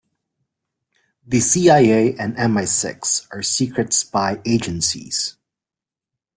The 1.27 1.41
CIA 1.41 2.15
and 2.15 2.33
MI-Six 2.55 3.27
are 3.31 3.43
secret 3.43 3.93
spy 3.93 4.41
agencies. 4.47 5.37